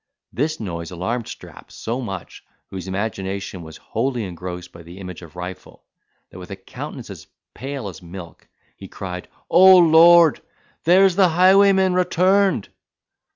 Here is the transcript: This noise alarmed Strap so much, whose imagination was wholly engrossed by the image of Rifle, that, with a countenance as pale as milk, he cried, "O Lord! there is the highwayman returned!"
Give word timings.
This 0.33 0.59
noise 0.59 0.89
alarmed 0.89 1.27
Strap 1.27 1.71
so 1.71 2.01
much, 2.01 2.43
whose 2.71 2.87
imagination 2.87 3.61
was 3.61 3.77
wholly 3.77 4.23
engrossed 4.23 4.71
by 4.71 4.81
the 4.81 4.97
image 4.97 5.21
of 5.21 5.35
Rifle, 5.35 5.83
that, 6.31 6.39
with 6.39 6.49
a 6.49 6.55
countenance 6.55 7.11
as 7.11 7.27
pale 7.53 7.87
as 7.87 8.01
milk, 8.01 8.47
he 8.77 8.87
cried, 8.87 9.27
"O 9.51 9.77
Lord! 9.77 10.41
there 10.85 11.05
is 11.05 11.15
the 11.17 11.29
highwayman 11.29 11.93
returned!" 11.93 12.69